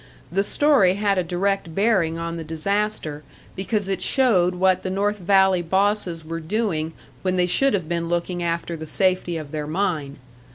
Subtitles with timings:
[0.31, 3.21] The story had a direct bearing on the disaster,
[3.55, 8.09] because it showed what the North Valley bosses were doing when they should have been
[8.09, 10.17] looking after the safety of their mine.